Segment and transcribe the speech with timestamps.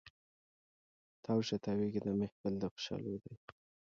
[1.23, 3.33] تاو شه تاویږه دا محفل د خوشحالو دی